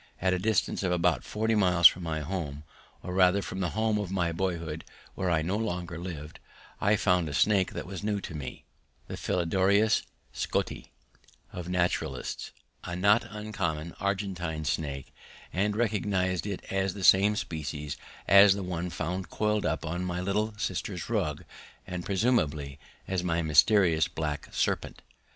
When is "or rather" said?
3.03-3.43